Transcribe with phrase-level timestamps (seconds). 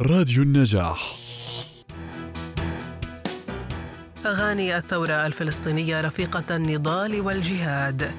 [0.00, 1.14] راديو النجاح.
[4.26, 8.14] أغاني الثورة الفلسطينية رفيقة النضال والجهاد.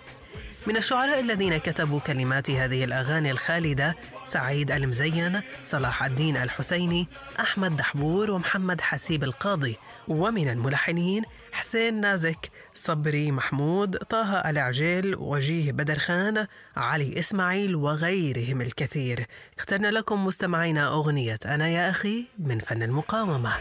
[0.68, 3.96] من الشعراء الذين كتبوا كلمات هذه الأغاني الخالدة
[4.26, 7.08] سعيد المزين صلاح الدين الحسيني
[7.40, 9.78] أحمد دحبور ومحمد حسيب القاضي.
[10.08, 19.28] ومن الملحنين حسين نازك صبري محمود طه العجيل وجيه بدر خان علي إسماعيل وغيرهم الكثير.
[19.60, 23.54] اخترنا لكم مستمعينا أغنية أنا يا أخي من فن المقاومة.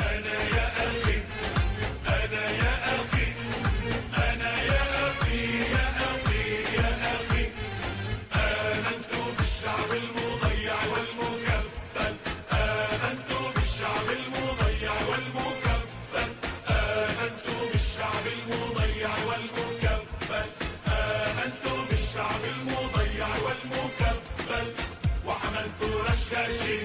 [0.00, 1.21] أنا يا أخي
[26.12, 26.78] رشاشي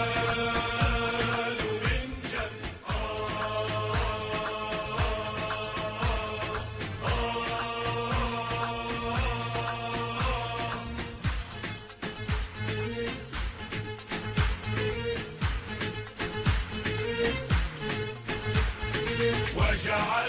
[1.84, 2.52] من جد.
[19.56, 20.23] وجعلت جرة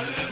[0.00, 0.29] Alle